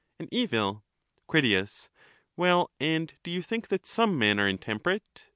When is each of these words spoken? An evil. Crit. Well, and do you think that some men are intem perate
An 0.19 0.27
evil. 0.31 0.83
Crit. 1.27 1.89
Well, 2.35 2.71
and 2.79 3.13
do 3.21 3.29
you 3.29 3.43
think 3.43 3.67
that 3.67 3.85
some 3.85 4.17
men 4.17 4.39
are 4.39 4.49
intem 4.51 4.79
perate 4.79 5.27